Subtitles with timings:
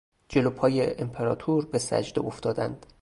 [0.29, 2.85] جلو پای امپراتور به سجده افتادند.